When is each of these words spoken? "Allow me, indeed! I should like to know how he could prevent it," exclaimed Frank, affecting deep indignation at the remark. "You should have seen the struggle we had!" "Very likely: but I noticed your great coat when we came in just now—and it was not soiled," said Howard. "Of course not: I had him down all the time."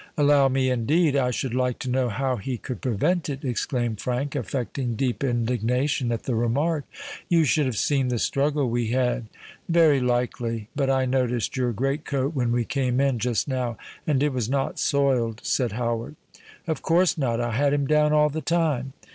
"Allow 0.17 0.47
me, 0.47 0.71
indeed! 0.71 1.15
I 1.15 1.29
should 1.29 1.53
like 1.53 1.77
to 1.77 1.89
know 1.91 2.09
how 2.09 2.37
he 2.37 2.57
could 2.57 2.81
prevent 2.81 3.29
it," 3.29 3.45
exclaimed 3.45 4.01
Frank, 4.01 4.35
affecting 4.35 4.95
deep 4.95 5.23
indignation 5.23 6.11
at 6.11 6.23
the 6.23 6.33
remark. 6.33 6.85
"You 7.29 7.43
should 7.43 7.67
have 7.67 7.77
seen 7.77 8.07
the 8.07 8.17
struggle 8.17 8.67
we 8.67 8.87
had!" 8.87 9.27
"Very 9.69 9.99
likely: 9.99 10.69
but 10.75 10.89
I 10.89 11.05
noticed 11.05 11.55
your 11.55 11.71
great 11.71 12.03
coat 12.03 12.33
when 12.33 12.51
we 12.51 12.65
came 12.65 12.99
in 12.99 13.19
just 13.19 13.47
now—and 13.47 14.23
it 14.23 14.33
was 14.33 14.49
not 14.49 14.79
soiled," 14.79 15.39
said 15.43 15.73
Howard. 15.73 16.15
"Of 16.65 16.81
course 16.81 17.15
not: 17.15 17.39
I 17.39 17.51
had 17.51 17.71
him 17.71 17.85
down 17.85 18.11
all 18.11 18.29
the 18.29 18.41
time." 18.41 18.93